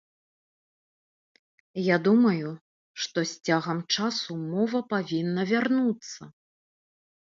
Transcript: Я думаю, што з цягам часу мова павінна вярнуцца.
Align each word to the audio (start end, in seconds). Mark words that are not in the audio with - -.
Я 1.87 1.97
думаю, 2.07 2.49
што 3.05 3.19
з 3.33 3.51
цягам 3.51 3.83
часу 3.99 4.31
мова 4.49 4.79
павінна 4.95 5.41
вярнуцца. 5.55 6.21